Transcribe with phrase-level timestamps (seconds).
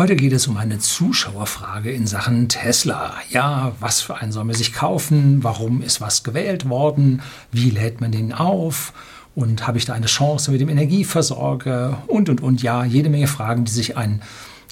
[0.00, 3.12] Heute geht es um eine Zuschauerfrage in Sachen Tesla.
[3.28, 5.44] Ja, was für einen soll man sich kaufen?
[5.44, 7.20] Warum ist was gewählt worden?
[7.52, 8.94] Wie lädt man den auf?
[9.34, 12.02] Und habe ich da eine Chance mit dem Energieversorger?
[12.06, 12.62] Und, und, und.
[12.62, 14.22] Ja, jede Menge Fragen, die sich ein,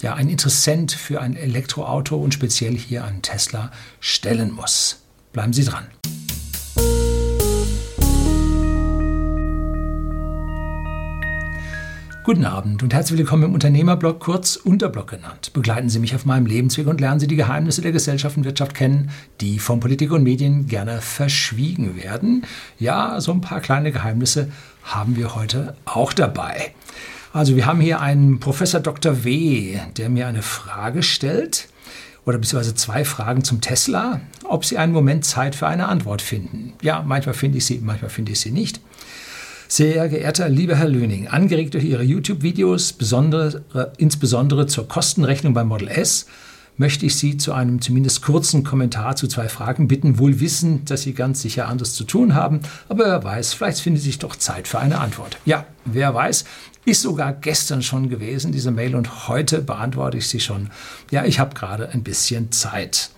[0.00, 3.70] ja, ein Interessent für ein Elektroauto und speziell hier ein Tesla
[4.00, 5.02] stellen muss.
[5.34, 5.88] Bleiben Sie dran.
[12.28, 15.50] Guten Abend und herzlich willkommen im Unternehmerblog, kurz Unterblog genannt.
[15.54, 18.74] Begleiten Sie mich auf meinem Lebensweg und lernen Sie die Geheimnisse der Gesellschaft und Wirtschaft
[18.74, 22.44] kennen, die von Politik und Medien gerne verschwiegen werden.
[22.78, 24.52] Ja, so ein paar kleine Geheimnisse
[24.82, 26.74] haben wir heute auch dabei.
[27.32, 29.24] Also wir haben hier einen Professor Dr.
[29.24, 31.70] W., der mir eine Frage stellt
[32.26, 36.74] oder beziehungsweise zwei Fragen zum Tesla, ob Sie einen Moment Zeit für eine Antwort finden.
[36.82, 38.82] Ja, manchmal finde ich sie, manchmal finde ich sie nicht.
[39.70, 42.94] Sehr geehrter lieber Herr Löning, angeregt durch Ihre YouTube-Videos,
[43.98, 46.24] insbesondere zur Kostenrechnung beim Model S,
[46.78, 51.02] möchte ich Sie zu einem zumindest kurzen Kommentar zu zwei Fragen bitten, wohl wissend, dass
[51.02, 54.68] Sie ganz sicher anderes zu tun haben, aber wer weiß, vielleicht findet sich doch Zeit
[54.68, 55.36] für eine Antwort.
[55.44, 56.46] Ja, wer weiß,
[56.86, 60.70] ist sogar gestern schon gewesen, diese Mail, und heute beantworte ich sie schon.
[61.10, 63.10] Ja, ich habe gerade ein bisschen Zeit.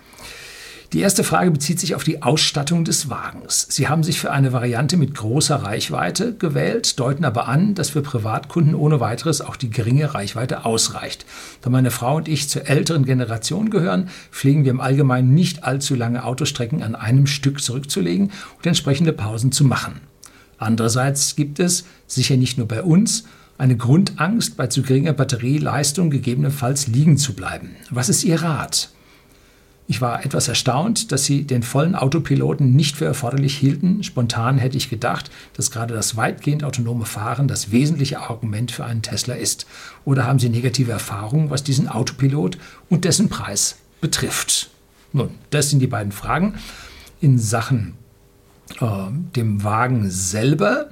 [0.92, 3.64] Die erste Frage bezieht sich auf die Ausstattung des Wagens.
[3.70, 8.02] Sie haben sich für eine Variante mit großer Reichweite gewählt, deuten aber an, dass für
[8.02, 11.26] Privatkunden ohne weiteres auch die geringe Reichweite ausreicht.
[11.62, 15.94] Da meine Frau und ich zur älteren Generation gehören, pflegen wir im Allgemeinen nicht allzu
[15.94, 20.00] lange Autostrecken an einem Stück zurückzulegen und entsprechende Pausen zu machen.
[20.58, 23.26] Andererseits gibt es, sicher nicht nur bei uns,
[23.58, 27.76] eine Grundangst, bei zu geringer Batterieleistung gegebenenfalls liegen zu bleiben.
[27.90, 28.90] Was ist Ihr Rat?
[29.90, 34.04] Ich war etwas erstaunt, dass sie den vollen Autopiloten nicht für erforderlich hielten.
[34.04, 39.02] Spontan hätte ich gedacht, dass gerade das weitgehend autonome Fahren das wesentliche Argument für einen
[39.02, 39.66] Tesla ist.
[40.04, 42.56] Oder haben Sie negative Erfahrungen, was diesen Autopilot
[42.88, 44.70] und dessen Preis betrifft?
[45.12, 46.54] Nun, das sind die beiden Fragen
[47.20, 47.94] in Sachen
[48.80, 48.86] äh,
[49.34, 50.90] dem Wagen selber.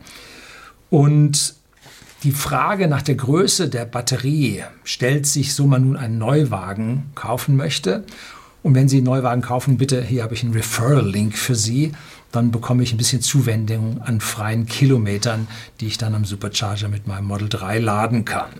[0.90, 1.54] Und
[2.24, 7.54] die Frage nach der Größe der Batterie stellt sich, so man nun einen Neuwagen kaufen
[7.54, 8.04] möchte.
[8.68, 11.92] Und wenn Sie einen Neuwagen kaufen, bitte, hier habe ich einen Referral-Link für Sie.
[12.32, 15.48] Dann bekomme ich ein bisschen Zuwendung an freien Kilometern,
[15.80, 18.50] die ich dann am Supercharger mit meinem Model 3 laden kann.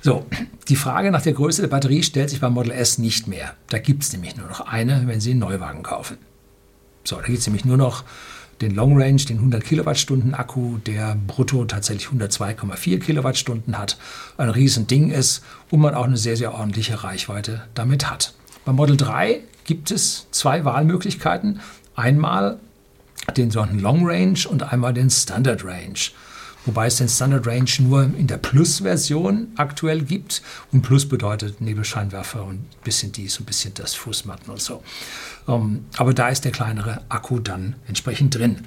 [0.00, 0.26] So,
[0.68, 3.54] die Frage nach der Größe der Batterie stellt sich beim Model S nicht mehr.
[3.68, 6.18] Da gibt es nämlich nur noch eine, wenn Sie einen Neuwagen kaufen.
[7.04, 8.02] So, da gibt es nämlich nur noch
[8.60, 13.98] den Long Range, den 100 Kilowattstunden Akku, der brutto tatsächlich 102,4 Kilowattstunden hat,
[14.36, 18.34] ein Riesending ist und man auch eine sehr, sehr ordentliche Reichweite damit hat.
[18.64, 21.60] Beim Model 3 gibt es zwei Wahlmöglichkeiten.
[21.96, 22.58] Einmal
[23.36, 25.98] den sogenannten Long Range und einmal den Standard Range.
[26.66, 30.42] Wobei es den Standard Range nur in der Plus-Version aktuell gibt.
[30.72, 34.82] Und Plus bedeutet Nebelscheinwerfer und ein bisschen dies und ein bisschen das, Fußmatten und so.
[35.46, 38.60] Ähm, aber da ist der kleinere Akku dann entsprechend drin.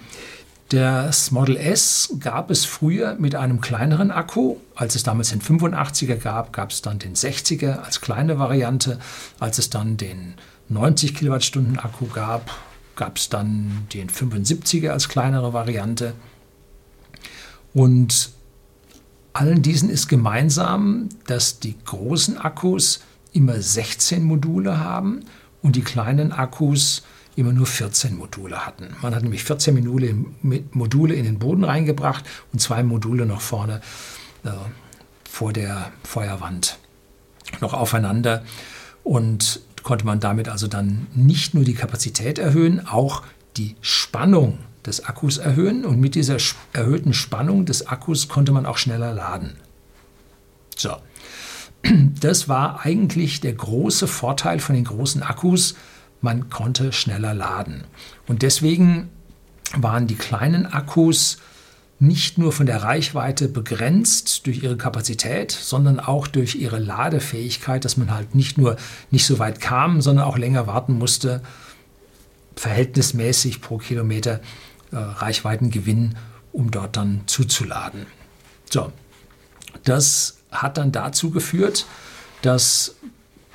[0.70, 4.58] Das Model S gab es früher mit einem kleineren Akku.
[4.76, 9.00] Als es damals den 85er gab, gab es dann den 60er als kleine Variante.
[9.40, 10.34] Als es dann den
[10.68, 12.52] 90 Kilowattstunden Akku gab,
[12.98, 16.14] gab es dann den 75er als kleinere Variante.
[17.74, 18.32] Und
[19.32, 23.00] allen diesen ist gemeinsam, dass die großen Akkus
[23.32, 25.24] immer 16 Module haben
[25.62, 27.04] und die kleinen Akkus
[27.38, 28.96] immer nur 14 Module hatten.
[29.02, 30.16] Man hat nämlich 14 Module,
[30.72, 33.82] Module in den Boden reingebracht und zwei Module noch vorne
[34.44, 34.50] äh,
[35.30, 36.80] vor der Feuerwand
[37.62, 38.44] noch aufeinander
[39.04, 43.22] und konnte man damit also dann nicht nur die Kapazität erhöhen, auch
[43.56, 46.38] die Spannung des Akkus erhöhen und mit dieser
[46.74, 49.58] erhöhten Spannung des Akkus konnte man auch schneller laden.
[50.76, 50.98] So.
[52.20, 55.76] Das war eigentlich der große Vorteil von den großen Akkus,
[56.22, 57.84] man konnte schneller laden.
[58.28, 59.10] Und deswegen
[59.76, 61.38] waren die kleinen Akkus
[62.00, 67.98] nicht nur von der Reichweite begrenzt durch ihre Kapazität, sondern auch durch ihre Ladefähigkeit, dass
[67.98, 68.78] man halt nicht nur
[69.10, 71.42] nicht so weit kam, sondern auch länger warten musste,
[72.56, 74.42] verhältnismäßig pro Kilometer
[74.92, 76.16] äh, Reichweitengewinn,
[76.52, 78.06] um dort dann zuzuladen.
[78.70, 78.92] So,
[79.84, 81.86] das hat dann dazu geführt,
[82.42, 82.96] dass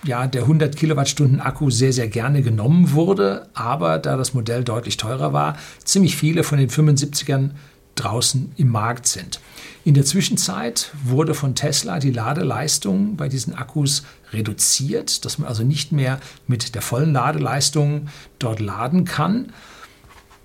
[0.04, 4.96] ja, der 100 Kilowattstunden Akku sehr, sehr gerne genommen wurde, aber da das Modell deutlich
[4.96, 7.50] teurer war, ziemlich viele von den 75ern
[7.94, 9.40] draußen im Markt sind.
[9.84, 15.62] In der Zwischenzeit wurde von Tesla die Ladeleistung bei diesen Akkus reduziert, dass man also
[15.62, 18.08] nicht mehr mit der vollen Ladeleistung
[18.38, 19.52] dort laden kann.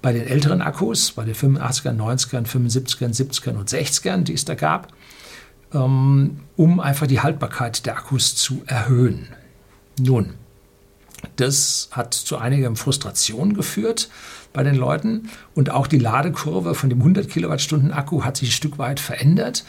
[0.01, 4.56] Bei den älteren Akkus, bei den 85ern, 90ern, 75ern, 70ern und 60ern, die es da
[4.56, 4.94] gab,
[5.74, 9.27] ähm, um einfach die Haltbarkeit der Akkus zu erhöhen.
[9.99, 10.33] Nun,
[11.35, 14.09] das hat zu einiger Frustration geführt
[14.53, 18.53] bei den Leuten und auch die Ladekurve von dem 100 Kilowattstunden Akku hat sich ein
[18.53, 19.63] Stück weit verändert,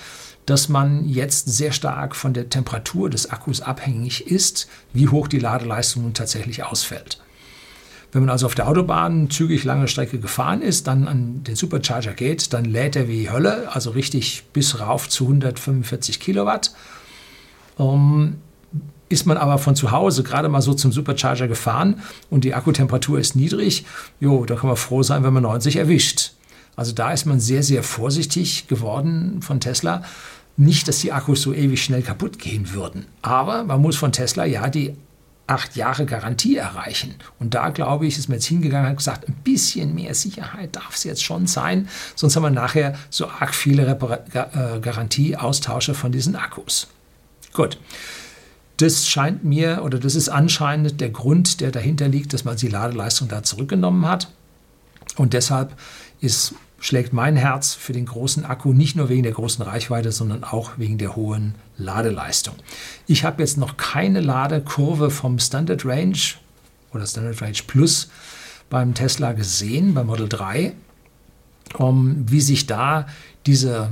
[0.46, 5.38] dass man jetzt sehr stark von der Temperatur des Akkus abhängig ist, wie hoch die
[5.38, 7.20] Ladeleistung nun tatsächlich ausfällt.
[8.12, 12.14] Wenn man also auf der Autobahn zügig lange Strecke gefahren ist, dann an den Supercharger
[12.14, 16.72] geht, dann lädt er wie Hölle, also richtig bis rauf zu 145 Kilowatt.
[17.76, 18.38] Um,
[19.08, 23.18] ist man aber von zu Hause gerade mal so zum Supercharger gefahren und die Akkutemperatur
[23.18, 23.84] ist niedrig,
[24.20, 26.32] jo, da kann man froh sein, wenn man 90 erwischt.
[26.76, 30.04] Also da ist man sehr, sehr vorsichtig geworden von Tesla.
[30.56, 34.44] Nicht, dass die Akkus so ewig schnell kaputt gehen würden, aber man muss von Tesla
[34.44, 34.94] ja die
[35.48, 37.14] acht Jahre Garantie erreichen.
[37.38, 40.94] Und da, glaube ich, ist man jetzt hingegangen und gesagt, ein bisschen mehr Sicherheit darf
[40.94, 46.12] es jetzt schon sein, sonst haben wir nachher so arg viele Repar äh, Garantieaustausche von
[46.12, 46.88] diesen Akkus.
[47.54, 47.78] Gut.
[48.78, 52.68] Das scheint mir oder das ist anscheinend der Grund, der dahinter liegt, dass man die
[52.68, 54.28] Ladeleistung da zurückgenommen hat.
[55.16, 55.76] Und deshalb
[56.20, 60.44] ist schlägt mein Herz für den großen Akku nicht nur wegen der großen Reichweite, sondern
[60.44, 62.54] auch wegen der hohen Ladeleistung.
[63.06, 66.18] Ich habe jetzt noch keine Ladekurve vom Standard Range
[66.92, 68.10] oder Standard Range Plus
[68.70, 70.72] beim Tesla gesehen, beim Model 3,
[71.74, 73.06] um, wie sich da
[73.46, 73.90] diese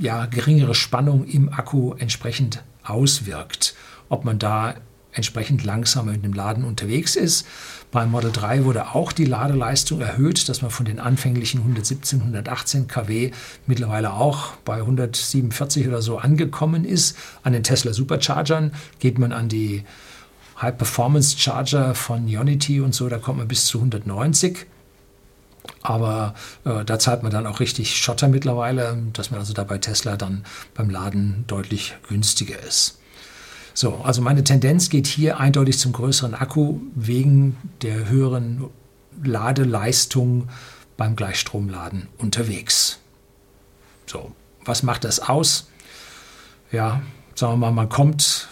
[0.00, 3.74] ja, geringere Spannung im Akku entsprechend auswirkt.
[4.14, 4.76] Ob man da
[5.10, 7.48] entsprechend langsamer mit dem Laden unterwegs ist.
[7.90, 12.86] Beim Model 3 wurde auch die Ladeleistung erhöht, dass man von den anfänglichen 117, 118
[12.86, 13.32] kW
[13.66, 17.16] mittlerweile auch bei 147 oder so angekommen ist.
[17.42, 18.70] An den Tesla Superchargern
[19.00, 19.82] geht man an die
[20.62, 24.66] High Performance Charger von Ionity und so, da kommt man bis zu 190.
[25.82, 26.34] Aber
[26.64, 30.16] äh, da zahlt man dann auch richtig Schotter mittlerweile, dass man also da bei Tesla
[30.16, 30.44] dann
[30.74, 33.00] beim Laden deutlich günstiger ist.
[33.74, 38.70] So, also meine Tendenz geht hier eindeutig zum größeren Akku wegen der höheren
[39.22, 40.48] Ladeleistung
[40.96, 43.00] beim Gleichstromladen unterwegs.
[44.06, 44.30] So,
[44.64, 45.68] was macht das aus?
[46.70, 47.02] Ja,
[47.34, 48.48] sagen wir mal, man kommt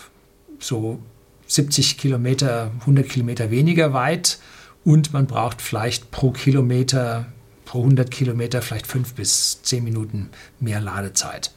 [0.58, 0.98] so
[1.46, 4.40] 70 Kilometer, 100 Kilometer weniger weit
[4.84, 7.26] und man braucht vielleicht pro Kilometer,
[7.64, 11.52] pro 100 Kilometer vielleicht fünf bis zehn Minuten mehr Ladezeit.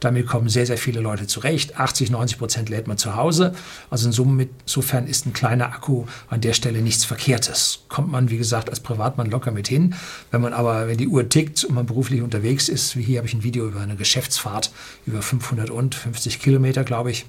[0.00, 1.78] Damit kommen sehr, sehr viele Leute zurecht.
[1.78, 3.54] 80, 90 Prozent lädt man zu Hause.
[3.90, 7.84] Also insofern ist ein kleiner Akku an der Stelle nichts Verkehrtes.
[7.88, 9.94] Kommt man, wie gesagt, als Privatmann locker mit hin.
[10.30, 13.28] Wenn man aber, wenn die Uhr tickt und man beruflich unterwegs ist, wie hier habe
[13.28, 14.70] ich ein Video über eine Geschäftsfahrt
[15.06, 17.26] über 550 Kilometer, glaube ich,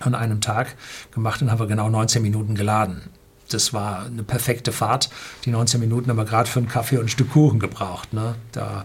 [0.00, 0.76] an einem Tag
[1.12, 3.02] gemacht und haben wir genau 19 Minuten geladen.
[3.50, 5.08] Das war eine perfekte Fahrt.
[5.44, 8.12] Die 19 Minuten haben wir gerade für einen Kaffee und ein Stück Kuchen gebraucht.
[8.12, 8.34] Ne?
[8.52, 8.84] Da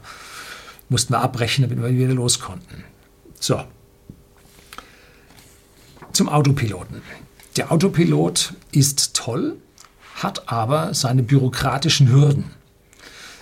[0.89, 2.83] mussten wir abbrechen, damit wir wieder los konnten.
[3.39, 3.63] So.
[6.11, 7.01] Zum Autopiloten.
[7.57, 9.55] Der Autopilot ist toll,
[10.15, 12.51] hat aber seine bürokratischen Hürden.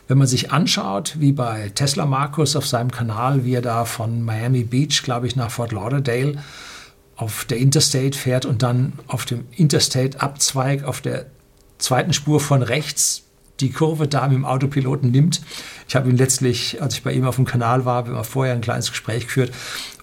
[0.07, 4.21] Wenn man sich anschaut, wie bei Tesla Markus auf seinem Kanal, wie er da von
[4.23, 6.43] Miami Beach, glaube ich, nach Fort Lauderdale
[7.15, 11.27] auf der Interstate fährt und dann auf dem Interstate abzweigt, auf der
[11.77, 13.23] zweiten Spur von rechts
[13.59, 15.41] die Kurve da mit dem Autopiloten nimmt.
[15.91, 18.53] Ich habe ihn letztlich, als ich bei ihm auf dem Kanal war, wir haben vorher
[18.53, 19.51] ein kleines Gespräch geführt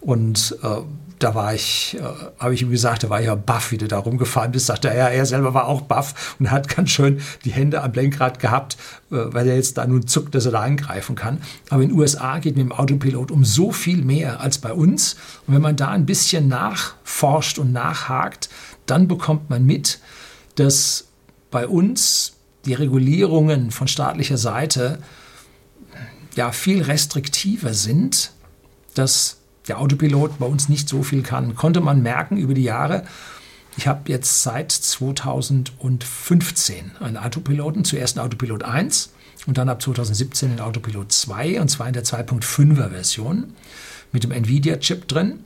[0.02, 0.82] und äh,
[1.18, 2.02] da war ich, äh,
[2.38, 4.66] habe ich ihm gesagt, da war ich ja baff, wie du da rumgefahren bist.
[4.66, 8.38] Sagte er, er selber war auch baff und hat ganz schön die Hände am Lenkrad
[8.38, 8.76] gehabt,
[9.10, 11.40] äh, weil er jetzt da nun zuckt, dass er da angreifen kann.
[11.70, 15.16] Aber in den USA geht mit dem Autopilot um so viel mehr als bei uns.
[15.46, 18.50] Und wenn man da ein bisschen nachforscht und nachhakt,
[18.84, 20.00] dann bekommt man mit,
[20.56, 21.06] dass
[21.50, 22.34] bei uns
[22.66, 24.98] die Regulierungen von staatlicher Seite
[26.38, 28.30] ja viel restriktiver sind,
[28.94, 31.56] dass der Autopilot bei uns nicht so viel kann.
[31.56, 33.02] Konnte man merken über die Jahre.
[33.76, 39.10] Ich habe jetzt seit 2015 einen Autopiloten, zuerst einen Autopilot 1
[39.46, 43.52] und dann ab 2017 den Autopilot 2 und zwar in der 2.5er Version
[44.12, 45.40] mit dem Nvidia-Chip drin.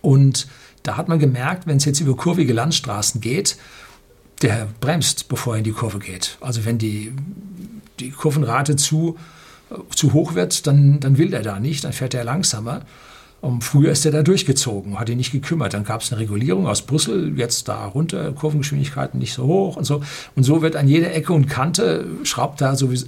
[0.00, 0.46] Und
[0.84, 3.56] da hat man gemerkt, wenn es jetzt über kurvige Landstraßen geht,
[4.42, 6.38] der bremst, bevor er in die Kurve geht.
[6.40, 7.12] Also wenn die,
[7.98, 9.18] die Kurvenrate zu,
[9.94, 12.82] zu hoch wird, dann, dann will er da nicht, dann fährt er langsamer.
[13.40, 15.72] Und früher ist er da durchgezogen, hat ihn nicht gekümmert.
[15.72, 19.84] Dann gab es eine Regulierung aus Brüssel, jetzt da runter, Kurvengeschwindigkeiten nicht so hoch und
[19.84, 20.02] so.
[20.34, 23.06] Und so wird an jeder Ecke und Kante, schraubt da sowieso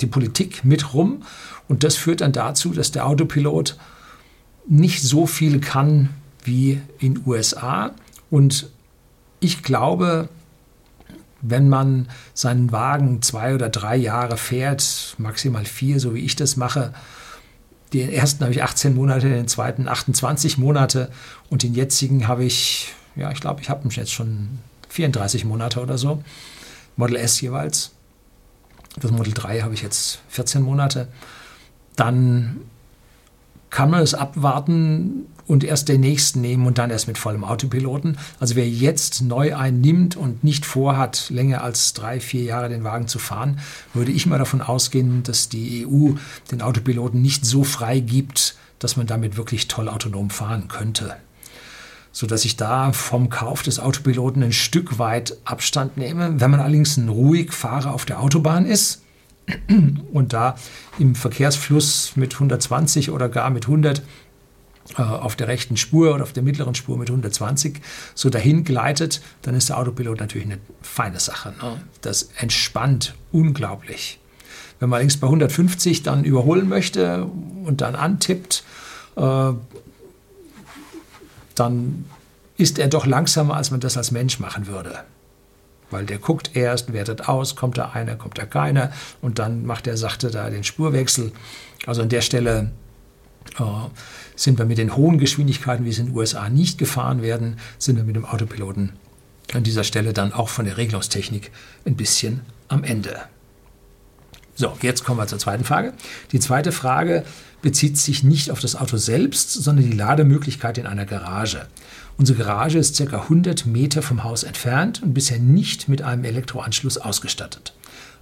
[0.00, 1.22] die Politik mit rum.
[1.68, 3.76] Und das führt dann dazu, dass der Autopilot
[4.66, 6.10] nicht so viel kann
[6.44, 7.92] wie in USA.
[8.30, 8.70] Und
[9.40, 10.28] ich glaube,
[11.40, 16.56] wenn man seinen Wagen zwei oder drei Jahre fährt, maximal vier, so wie ich das
[16.56, 16.92] mache,
[17.92, 21.10] Den ersten habe ich 18 Monate, den zweiten 28 Monate
[21.48, 24.58] und den jetzigen habe ich, ja, ich glaube, ich habe ihn jetzt schon
[24.90, 26.22] 34 Monate oder so.
[26.96, 27.92] Model S jeweils.
[29.00, 31.08] Das Model 3 habe ich jetzt 14 Monate.
[31.96, 32.62] Dann
[33.70, 38.18] kann man es abwarten und erst den nächsten nehmen und dann erst mit vollem Autopiloten.
[38.38, 42.84] Also wer jetzt neu einen nimmt und nicht vorhat, länger als drei, vier Jahre den
[42.84, 43.58] Wagen zu fahren,
[43.94, 46.10] würde ich mal davon ausgehen, dass die EU
[46.52, 51.16] den Autopiloten nicht so frei gibt, dass man damit wirklich toll autonom fahren könnte.
[52.12, 56.40] Sodass ich da vom Kauf des Autopiloten ein Stück weit Abstand nehme.
[56.40, 59.02] Wenn man allerdings ein ruhig Fahrer auf der Autobahn ist,
[60.12, 60.56] und da
[60.98, 64.02] im Verkehrsfluss mit 120 oder gar mit 100
[64.96, 67.80] äh, auf der rechten Spur oder auf der mittleren Spur mit 120
[68.14, 71.50] so dahin gleitet, dann ist der Autopilot natürlich eine feine Sache.
[71.50, 71.80] Ne?
[72.00, 74.18] Das entspannt unglaublich.
[74.80, 77.24] Wenn man allerdings bei 150 dann überholen möchte
[77.64, 78.64] und dann antippt,
[79.16, 79.52] äh,
[81.54, 82.04] dann
[82.56, 85.04] ist er doch langsamer, als man das als Mensch machen würde.
[85.90, 88.92] Weil der guckt erst, wertet aus, kommt da einer, kommt da keiner
[89.22, 91.32] und dann macht er sachte da den Spurwechsel.
[91.86, 92.70] Also an der Stelle
[93.58, 93.62] äh,
[94.36, 97.96] sind wir mit den hohen Geschwindigkeiten, wie es in den USA nicht gefahren werden, sind
[97.96, 98.92] wir mit dem Autopiloten
[99.54, 101.50] an dieser Stelle dann auch von der Regelungstechnik
[101.86, 103.18] ein bisschen am Ende.
[104.54, 105.92] So, jetzt kommen wir zur zweiten Frage.
[106.32, 107.24] Die zweite Frage
[107.62, 111.66] bezieht sich nicht auf das Auto selbst, sondern die Lademöglichkeit in einer Garage.
[112.18, 113.22] Unsere Garage ist ca.
[113.22, 117.72] 100 Meter vom Haus entfernt und bisher nicht mit einem Elektroanschluss ausgestattet.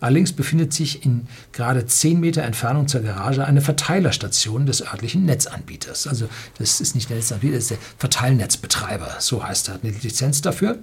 [0.00, 6.06] Allerdings befindet sich in gerade 10 Meter Entfernung zur Garage eine Verteilerstation des örtlichen Netzanbieters.
[6.06, 9.94] Also das ist nicht der Netzanbieter, das ist der Verteilnetzbetreiber, so heißt er, hat eine
[9.94, 10.78] Lizenz dafür.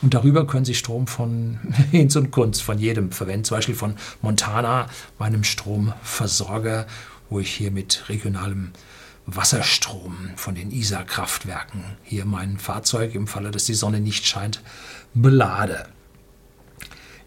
[0.00, 1.58] Und darüber können Sie Strom von
[1.90, 6.86] Hinz und Kunst, von jedem verwenden, zum Beispiel von Montana, meinem Stromversorger,
[7.30, 8.70] wo ich hier mit regionalem
[9.26, 14.60] Wasserstrom von den Isar-Kraftwerken hier mein Fahrzeug im Falle, dass die Sonne nicht scheint,
[15.14, 15.86] belade.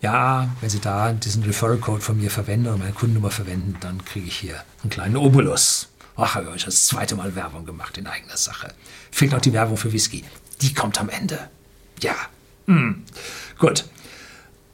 [0.01, 4.05] Ja, wenn Sie da diesen Referral Code von mir verwenden oder meine Kundennummer verwenden, dann
[4.05, 5.89] kriege ich hier einen kleinen Obolus.
[6.15, 8.73] Ach, habe ich das zweite Mal Werbung gemacht in eigener Sache.
[9.11, 10.23] Fehlt noch die Werbung für Whisky.
[10.61, 11.49] Die kommt am Ende.
[12.01, 12.15] Ja.
[12.65, 13.03] Hm.
[13.57, 13.85] Gut.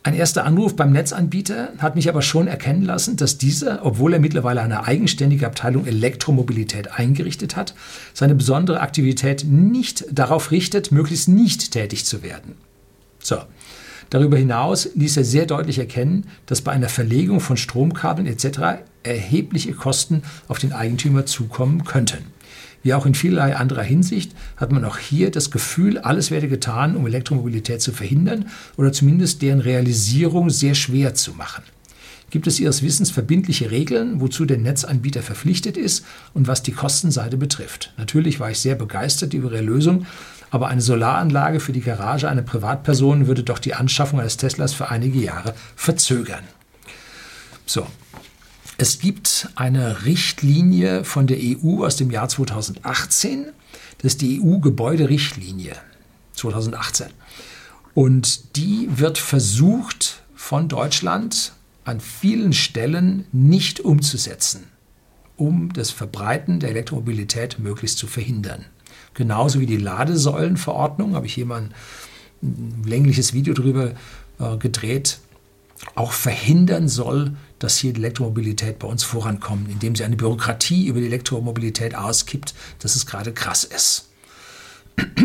[0.05, 4.19] Ein erster Anruf beim Netzanbieter hat mich aber schon erkennen lassen, dass dieser, obwohl er
[4.19, 7.74] mittlerweile eine eigenständige Abteilung Elektromobilität eingerichtet hat,
[8.13, 12.55] seine besondere Aktivität nicht darauf richtet, möglichst nicht tätig zu werden.
[13.19, 13.38] So.
[14.10, 18.83] Darüber hinaus ließ er sehr deutlich erkennen, dass bei einer Verlegung von Stromkabeln etc.
[19.03, 22.33] erhebliche Kosten auf den Eigentümer zukommen könnten.
[22.84, 26.96] Wie auch in vielerlei anderer Hinsicht hat man auch hier das Gefühl, alles werde getan,
[26.98, 31.63] um Elektromobilität zu verhindern oder zumindest deren Realisierung sehr schwer zu machen.
[32.30, 37.38] Gibt es Ihres Wissens verbindliche Regeln, wozu der Netzanbieter verpflichtet ist und was die Kostenseite
[37.38, 37.94] betrifft?
[37.98, 40.08] Natürlich war ich sehr begeistert über Ihre Lösung,
[40.50, 44.90] aber eine Solaranlage für die Garage einer Privatperson würde doch die Anschaffung eines Teslas für
[44.90, 46.44] einige Jahre verzögern.
[47.66, 47.88] So,
[48.77, 53.46] es gibt eine Richtlinie von der EU aus dem Jahr 2018.
[54.00, 55.75] Das ist die EU-Gebäuderichtlinie
[56.34, 57.08] 2018.
[57.94, 61.53] Und die wird versucht von Deutschland
[61.86, 64.63] an vielen Stellen nicht umzusetzen,
[65.38, 68.65] um das Verbreiten der Elektromobilität möglichst zu verhindern.
[69.13, 71.70] Genauso wie die Ladesäulenverordnung, habe ich hier mal
[72.42, 73.92] ein längliches Video darüber
[74.39, 75.20] äh, gedreht,
[75.96, 81.00] auch verhindern soll, dass hier die Elektromobilität bei uns vorankommt, indem sie eine Bürokratie über
[81.00, 84.10] die Elektromobilität auskippt, dass es gerade krass ist.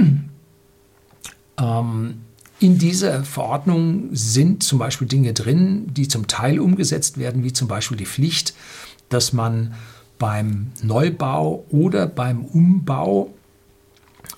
[1.61, 2.21] ähm,
[2.61, 7.67] in dieser Verordnung sind zum Beispiel Dinge drin, die zum Teil umgesetzt werden, wie zum
[7.67, 8.55] Beispiel die Pflicht,
[9.09, 9.75] dass man
[10.21, 13.35] beim Neubau oder beim Umbau,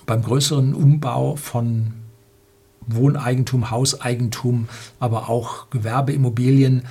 [0.07, 1.93] beim größeren Umbau von
[2.87, 4.67] Wohneigentum, Hauseigentum,
[4.99, 6.83] aber auch Gewerbeimmobilien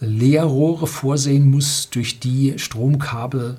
[0.00, 3.58] Leerrohre vorsehen muss, durch die Stromkabel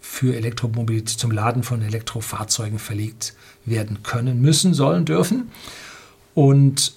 [0.00, 5.50] für Elektromobilität zum Laden von Elektrofahrzeugen verlegt werden können, müssen, sollen, dürfen.
[6.34, 6.94] Und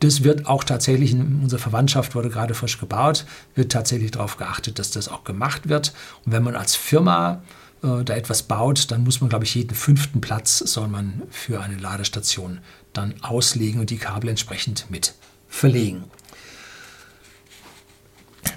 [0.00, 3.24] das wird auch tatsächlich, in unserer Verwandtschaft wurde gerade frisch gebaut,
[3.54, 5.92] wird tatsächlich darauf geachtet, dass das auch gemacht wird.
[6.26, 7.42] Und wenn man als Firma
[7.82, 11.60] äh, da etwas baut, dann muss man, glaube ich, jeden fünften Platz soll man für
[11.60, 12.58] eine Ladestation
[12.92, 15.14] dann auslegen und die Kabel entsprechend mit
[15.48, 16.04] verlegen.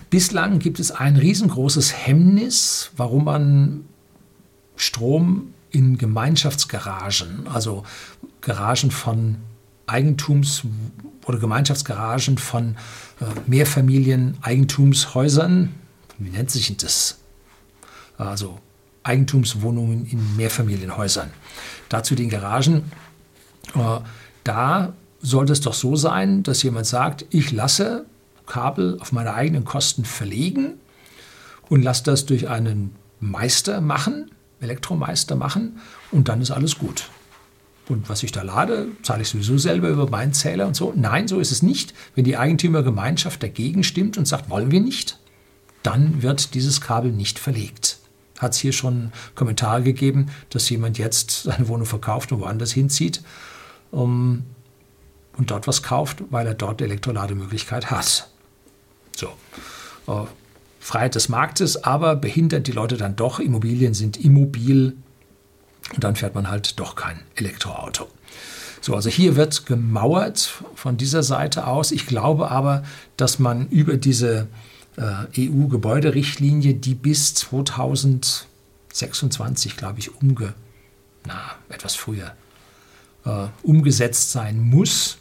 [0.09, 3.83] Bislang gibt es ein riesengroßes Hemmnis, warum man
[4.75, 7.83] Strom in Gemeinschaftsgaragen, also
[8.41, 9.37] Garagen von
[9.87, 10.61] Eigentums-
[11.25, 12.75] oder Gemeinschaftsgaragen von
[13.19, 15.71] äh, Mehrfamilien-Eigentumshäusern,
[16.17, 17.17] wie nennt sich das?
[18.17, 18.59] also
[19.03, 21.31] Eigentumswohnungen in Mehrfamilienhäusern.
[21.89, 22.91] Dazu den Garagen.
[23.75, 23.99] Äh,
[24.43, 28.05] da sollte es doch so sein, dass jemand sagt, ich lasse
[28.45, 30.75] Kabel auf meine eigenen Kosten verlegen
[31.69, 35.79] und lasse das durch einen Meister machen, Elektromeister machen
[36.11, 37.09] und dann ist alles gut.
[37.87, 40.91] Und was ich da lade, zahle ich sowieso selber über meinen Zähler und so.
[40.95, 41.93] Nein, so ist es nicht.
[42.15, 45.19] Wenn die Eigentümergemeinschaft dagegen stimmt und sagt, wollen wir nicht,
[45.83, 47.99] dann wird dieses Kabel nicht verlegt.
[48.39, 53.21] Hat es hier schon Kommentare gegeben, dass jemand jetzt seine Wohnung verkauft und woanders hinzieht
[53.91, 54.45] um,
[55.37, 58.29] und dort was kauft, weil er dort Elektrolademöglichkeit hat.
[59.15, 59.29] So.
[60.07, 60.27] Uh,
[60.79, 63.39] Freiheit des Marktes, aber behindert die Leute dann doch.
[63.39, 64.95] Immobilien sind immobil
[65.93, 68.07] und dann fährt man halt doch kein Elektroauto.
[68.81, 71.91] So, also hier wird gemauert von dieser Seite aus.
[71.91, 72.83] Ich glaube aber,
[73.17, 74.47] dass man über diese
[74.95, 80.53] äh, EU-Gebäuderichtlinie, die bis 2026, glaube ich, umge,
[81.25, 82.35] na, etwas früher,
[83.25, 85.17] äh, umgesetzt sein muss,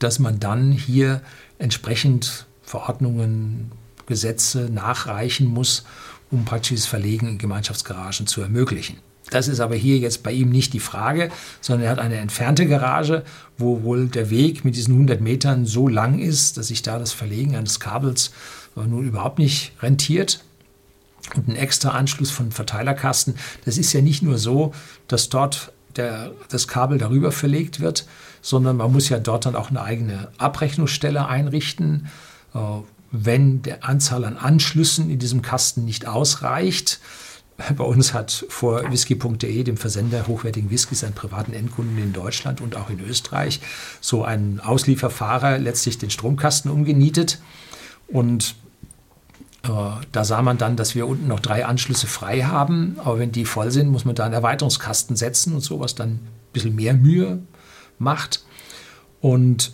[0.00, 1.22] dass man dann hier
[1.58, 3.72] entsprechend Verordnungen,
[4.06, 5.84] Gesetze nachreichen muss,
[6.30, 8.98] um praktisches Verlegen in Gemeinschaftsgaragen zu ermöglichen.
[9.30, 12.66] Das ist aber hier jetzt bei ihm nicht die Frage, sondern er hat eine entfernte
[12.66, 13.24] Garage,
[13.58, 17.12] wo wohl der Weg mit diesen 100 Metern so lang ist, dass sich da das
[17.12, 18.32] Verlegen eines Kabels
[18.74, 20.44] nun überhaupt nicht rentiert.
[21.34, 23.34] Und ein extra Anschluss von Verteilerkasten,
[23.64, 24.72] das ist ja nicht nur so,
[25.08, 28.06] dass dort der, das Kabel darüber verlegt wird,
[28.40, 32.08] sondern man muss ja dort dann auch eine eigene Abrechnungsstelle einrichten.
[32.58, 37.00] Äh, wenn der Anzahl an Anschlüssen in diesem Kasten nicht ausreicht,
[37.76, 42.76] bei uns hat vor whisky.de, dem Versender hochwertigen Whiskys an privaten Endkunden in Deutschland und
[42.76, 43.60] auch in Österreich,
[44.00, 47.40] so ein Auslieferfahrer letztlich den Stromkasten umgenietet.
[48.08, 48.54] Und
[49.64, 49.68] äh,
[50.12, 52.96] da sah man dann, dass wir unten noch drei Anschlüsse frei haben.
[52.98, 56.10] Aber wenn die voll sind, muss man da einen Erweiterungskasten setzen und so, was dann
[56.10, 57.40] ein bisschen mehr Mühe
[57.98, 58.44] macht.
[59.20, 59.72] Und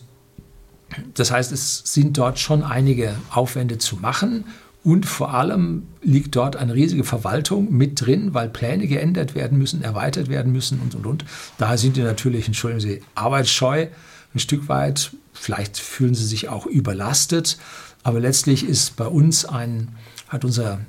[1.15, 4.45] das heißt, es sind dort schon einige Aufwände zu machen.
[4.83, 9.81] Und vor allem liegt dort eine riesige Verwaltung mit drin, weil Pläne geändert werden müssen,
[9.83, 11.25] erweitert werden müssen und, und, und.
[11.57, 13.87] Daher sind die natürlich, entschuldigen Sie, arbeitsscheu
[14.35, 15.12] ein Stück weit.
[15.33, 17.57] Vielleicht fühlen sie sich auch überlastet.
[18.03, 19.97] Aber letztlich ist bei uns ein,
[20.29, 20.81] hat unser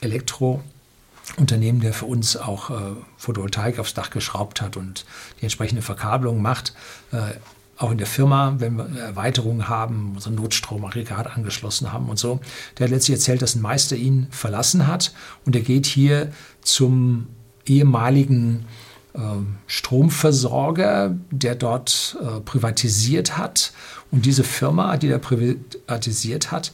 [0.00, 5.04] Elektrounternehmen, der für uns auch äh, Photovoltaik aufs Dach geschraubt hat und
[5.38, 6.74] die entsprechende Verkabelung macht,
[7.12, 7.34] äh,
[7.82, 12.40] auch in der Firma, wenn wir Erweiterungen haben, so Notstromaggregat angeschlossen haben und so.
[12.78, 15.12] Der hat letztlich erzählt, dass ein Meister ihn verlassen hat
[15.44, 17.26] und er geht hier zum
[17.66, 18.66] ehemaligen
[19.14, 19.18] äh,
[19.66, 23.72] Stromversorger, der dort äh, privatisiert hat.
[24.10, 26.72] Und diese Firma, die er privatisiert hat,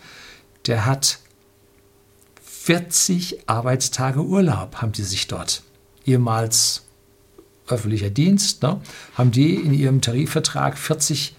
[0.67, 1.21] der hat
[2.43, 5.63] 40 Arbeitstage Urlaub, haben die sich dort
[6.05, 6.88] ehemals
[7.69, 8.81] öffentlicher Dienst, ne,
[9.15, 11.35] haben die in ihrem Tarifvertrag 40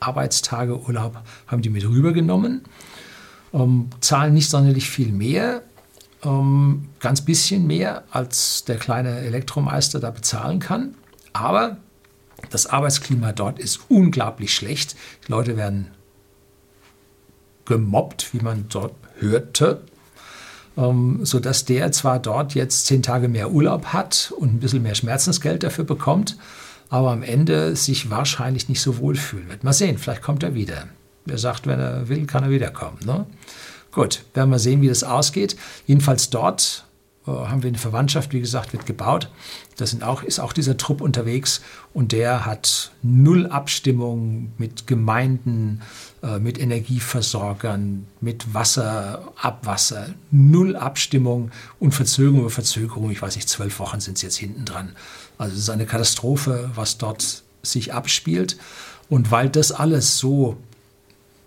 [0.00, 2.62] Arbeitstage Urlaub haben die mit rübergenommen,
[3.52, 5.62] ähm, zahlen nicht sonderlich viel mehr,
[6.22, 10.94] ähm, ganz bisschen mehr, als der kleine Elektromeister da bezahlen kann.
[11.32, 11.78] Aber
[12.50, 14.96] das Arbeitsklima dort ist unglaublich schlecht.
[15.26, 15.88] Die Leute werden
[17.64, 19.82] gemobbt, wie man dort hörte
[20.76, 24.94] ähm, sodass der zwar dort jetzt zehn Tage mehr Urlaub hat und ein bisschen mehr
[24.94, 26.36] Schmerzensgeld dafür bekommt,
[26.90, 29.64] aber am Ende sich wahrscheinlich nicht so wohl fühlen wird.
[29.64, 30.88] Mal sehen, vielleicht kommt er wieder.
[31.26, 32.98] Er sagt, wenn er will, kann er wiederkommen.
[33.04, 33.26] Ne?
[33.90, 35.56] Gut, werden wir sehen, wie das ausgeht.
[35.86, 36.84] Jedenfalls dort
[37.32, 39.30] haben wir eine Verwandtschaft, wie gesagt, wird gebaut.
[39.76, 45.80] Da sind auch, ist auch dieser Trupp unterwegs und der hat null Abstimmung mit Gemeinden,
[46.22, 53.10] äh, mit Energieversorgern, mit Wasser, Abwasser, null Abstimmung und Verzögerung über Verzögerung.
[53.10, 54.92] Ich weiß nicht, zwölf Wochen sind es jetzt hinten dran.
[55.38, 58.58] Also es ist eine Katastrophe, was dort sich abspielt.
[59.08, 60.56] Und weil das alles so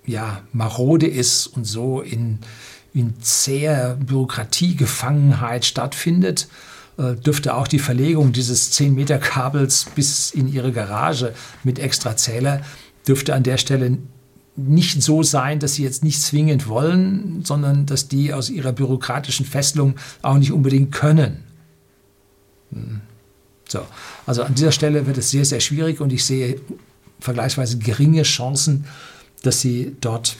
[0.05, 2.39] ja, marode ist und so in,
[2.97, 6.47] in zäher Bürokratiegefangenheit stattfindet,
[6.97, 11.33] äh, dürfte auch die Verlegung dieses 10 Meter Kabels bis in ihre Garage
[11.63, 12.61] mit Extrazähler
[13.07, 13.99] dürfte an der Stelle
[14.55, 19.45] nicht so sein, dass sie jetzt nicht zwingend wollen, sondern dass die aus ihrer bürokratischen
[19.45, 21.43] Fesselung auch nicht unbedingt können.
[22.71, 23.01] Hm.
[23.69, 23.81] So,
[24.25, 26.59] also an dieser Stelle wird es sehr, sehr schwierig und ich sehe
[27.19, 28.85] vergleichsweise geringe Chancen,
[29.43, 30.35] dass sie dort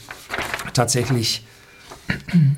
[0.72, 1.44] tatsächlich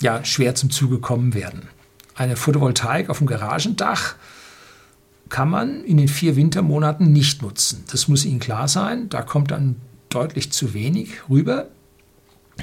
[0.00, 1.68] ja, schwer zum Zuge kommen werden.
[2.14, 4.16] Eine Photovoltaik auf dem Garagendach
[5.28, 7.84] kann man in den vier Wintermonaten nicht nutzen.
[7.90, 9.08] Das muss Ihnen klar sein.
[9.08, 9.76] Da kommt dann
[10.08, 11.68] deutlich zu wenig rüber.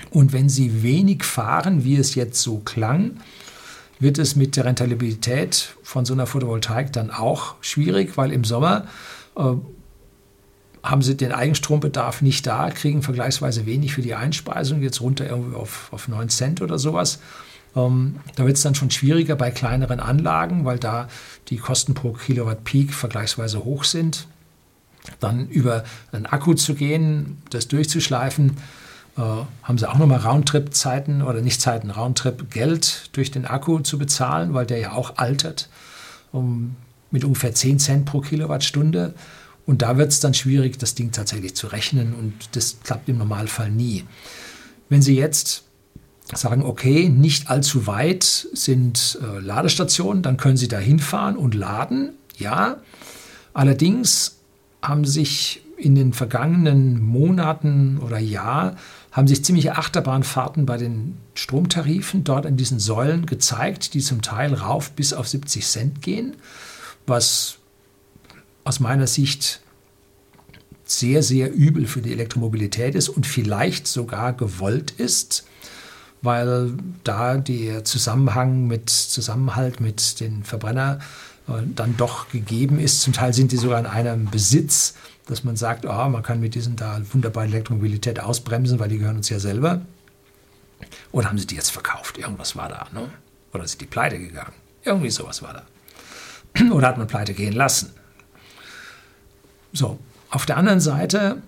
[0.10, 3.18] Und wenn Sie wenig fahren, wie es jetzt so klang,
[4.00, 8.88] wird es mit der Rentabilität von so einer Photovoltaik dann auch schwierig, weil im Sommer
[9.38, 9.54] äh,
[10.86, 15.56] haben sie den Eigenstrombedarf nicht da, kriegen vergleichsweise wenig für die Einspeisung, jetzt runter irgendwie
[15.56, 17.20] auf, auf 9 Cent oder sowas.
[17.76, 21.08] Ähm, da wird es dann schon schwieriger bei kleineren Anlagen, weil da
[21.50, 24.28] die Kosten pro Kilowatt Peak vergleichsweise hoch sind.
[25.20, 28.58] Dann über einen Akku zu gehen, das durchzuschleifen,
[29.18, 29.22] äh,
[29.64, 34.68] haben sie auch nochmal Roundtrip-Zeiten oder nicht Zeiten, Roundtrip-Geld durch den Akku zu bezahlen, weil
[34.68, 35.70] der ja auch altert,
[36.32, 36.76] um,
[37.10, 39.16] mit ungefähr 10 Cent pro Kilowattstunde.
[39.66, 43.18] Und da wird es dann schwierig, das Ding tatsächlich zu rechnen und das klappt im
[43.18, 44.04] Normalfall nie.
[44.90, 45.64] Wenn Sie jetzt
[46.34, 52.14] sagen, okay, nicht allzu weit sind äh, Ladestationen, dann können Sie da hinfahren und laden,
[52.38, 52.78] ja.
[53.54, 54.38] Allerdings
[54.82, 58.76] haben sich in den vergangenen Monaten oder Jahr
[59.12, 64.54] haben sich ziemliche Achterbahnfahrten bei den Stromtarifen dort an diesen Säulen gezeigt, die zum Teil
[64.54, 66.36] rauf bis auf 70 Cent gehen,
[67.08, 67.58] was
[68.66, 69.62] aus meiner Sicht
[70.84, 75.48] sehr, sehr übel für die Elektromobilität ist und vielleicht sogar gewollt ist,
[76.22, 76.74] weil
[77.04, 81.00] da der Zusammenhang mit Zusammenhalt mit den Verbrenner
[81.48, 83.02] äh, dann doch gegeben ist.
[83.02, 84.96] Zum Teil sind die sogar in einem Besitz,
[85.28, 89.18] dass man sagt, oh, man kann mit diesen da wunderbar Elektromobilität ausbremsen, weil die gehören
[89.18, 89.82] uns ja selber.
[91.12, 92.18] Oder haben sie die jetzt verkauft?
[92.18, 92.88] Irgendwas war da.
[92.94, 93.10] Ne?
[93.54, 94.54] Oder sind die pleite gegangen?
[94.84, 96.72] Irgendwie sowas war da.
[96.74, 97.92] Oder hat man pleite gehen lassen?
[99.76, 100.00] So,
[100.32, 101.42] auf der anderen Seite,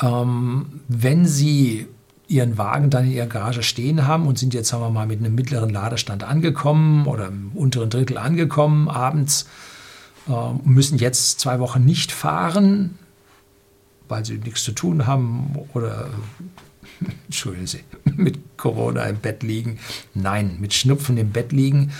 [0.00, 1.88] ähm, wenn Sie
[2.28, 5.18] Ihren Wagen dann in Ihrer Garage stehen haben und sind jetzt, sagen wir mal, mit
[5.18, 9.46] einem mittleren Ladestand angekommen oder im unteren Drittel angekommen abends,
[10.28, 12.98] äh, müssen jetzt zwei Wochen nicht fahren,
[14.08, 16.08] weil Sie nichts zu tun haben oder,
[17.26, 19.78] entschuldigen Sie, mit Corona im Bett liegen.
[20.14, 21.92] Nein, mit Schnupfen im Bett liegen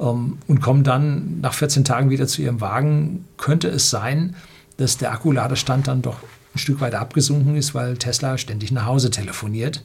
[0.00, 4.36] ähm, und kommen dann nach 14 Tagen wieder zu Ihrem Wagen, könnte es sein,
[4.78, 6.22] dass der Akkuladestand dann doch
[6.54, 9.84] ein Stück weit abgesunken ist, weil Tesla ständig nach Hause telefoniert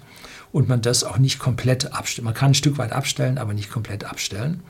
[0.53, 2.23] und man das auch nicht komplett abstellt.
[2.23, 4.61] Man kann ein Stück weit abstellen, aber nicht komplett abstellen.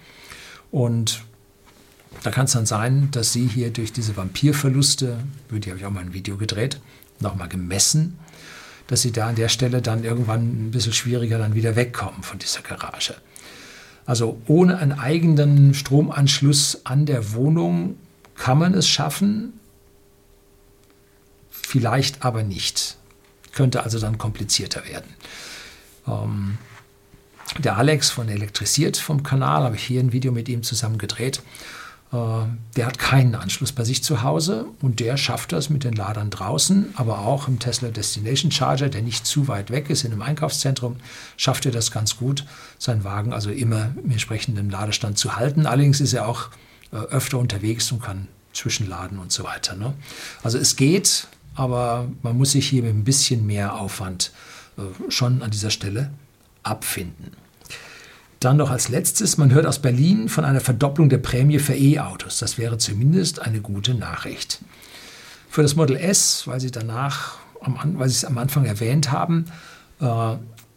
[0.71, 1.23] Und
[2.23, 5.17] da kann es dann sein, dass Sie hier durch diese Vampirverluste,
[5.49, 6.79] über die habe ich auch mal ein Video gedreht,
[7.19, 8.17] nochmal gemessen,
[8.87, 12.39] dass Sie da an der Stelle dann irgendwann ein bisschen schwieriger dann wieder wegkommen von
[12.39, 13.15] dieser Garage.
[14.05, 17.97] Also ohne einen eigenen Stromanschluss an der Wohnung
[18.35, 19.53] kann man es schaffen,
[21.73, 22.97] vielleicht aber nicht.
[23.51, 25.11] Könnte also dann komplizierter werden.
[26.07, 26.59] Ähm,
[27.57, 31.41] der Alex von Elektrisiert vom Kanal, habe ich hier ein Video mit ihm zusammen gedreht.
[32.11, 32.17] Äh,
[32.75, 36.29] der hat keinen Anschluss bei sich zu Hause und der schafft das mit den Ladern
[36.29, 40.21] draußen, aber auch im Tesla Destination Charger, der nicht zu weit weg ist, in einem
[40.21, 40.97] Einkaufszentrum,
[41.37, 42.45] schafft er das ganz gut,
[42.77, 45.65] seinen Wagen also immer im entsprechenden Ladestand zu halten.
[45.65, 46.49] Allerdings ist er auch
[46.91, 49.75] äh, öfter unterwegs und kann zwischenladen und so weiter.
[49.75, 49.95] Ne?
[50.43, 54.31] Also es geht, aber man muss sich hier mit ein bisschen mehr Aufwand
[54.77, 56.11] äh, schon an dieser Stelle
[56.63, 57.31] abfinden.
[58.39, 62.39] Dann noch als letztes, man hört aus Berlin von einer Verdopplung der Prämie für E-Autos.
[62.39, 64.59] Das wäre zumindest eine gute Nachricht.
[65.49, 69.45] Für das Model S, weil Sie danach, weil Sie es am Anfang erwähnt haben,
[70.01, 70.35] äh,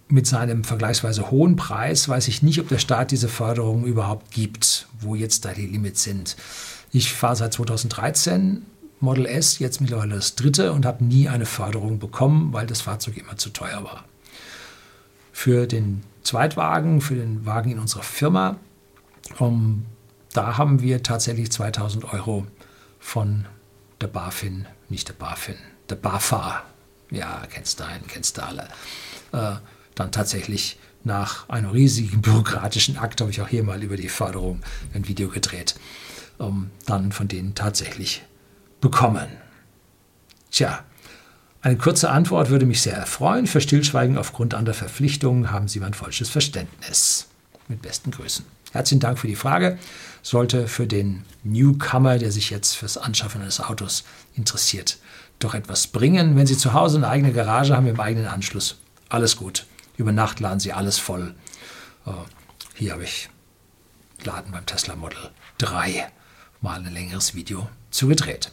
[0.09, 4.87] mit seinem vergleichsweise hohen Preis weiß ich nicht, ob der Staat diese Förderung überhaupt gibt,
[5.01, 6.37] wo jetzt da die Limits sind.
[6.93, 8.63] Ich fahre seit 2013
[9.01, 13.17] Model S, jetzt mittlerweile das dritte und habe nie eine Förderung bekommen, weil das Fahrzeug
[13.19, 14.05] immer zu teuer war.
[15.33, 18.57] Für den Zweitwagen, für den Wagen in unserer Firma,
[19.39, 19.87] um, ähm,
[20.33, 22.47] da haben wir tatsächlich 2000 Euro
[22.99, 23.47] von
[24.01, 25.57] der BaFin, nicht der BaFin,
[25.89, 26.63] der BAFA,
[27.11, 28.69] ja, kennst du einen, kennst du alle,
[29.33, 29.57] äh,
[29.95, 34.63] dann tatsächlich nach einem riesigen bürokratischen Akt, habe ich auch hier mal über die Förderung
[34.93, 35.77] ein Video gedreht,
[36.39, 38.23] um, dann von denen tatsächlich
[38.87, 39.27] bekommen.
[40.53, 40.85] Tja,
[41.61, 43.49] eine kurze Antwort würde mich sehr erfreuen.
[43.49, 47.27] Für Stillschweigen aufgrund anderer Verpflichtungen haben Sie mein falsches Verständnis.
[47.67, 48.45] Mit besten Grüßen.
[48.71, 49.77] Herzlichen Dank für die Frage.
[50.23, 54.05] Sollte für den Newcomer, der sich jetzt fürs Anschaffen eines Autos
[54.37, 54.99] interessiert,
[55.41, 56.37] doch etwas bringen.
[56.37, 58.77] Wenn Sie zu Hause eine eigene Garage haben dem eigenen Anschluss,
[59.09, 59.67] alles gut.
[59.97, 61.35] Über Nacht laden Sie alles voll.
[62.07, 62.13] Äh,
[62.75, 63.31] hier habe ich
[64.23, 66.07] Laden beim Tesla Model 3
[66.61, 68.53] mal ein längeres Video zugedreht.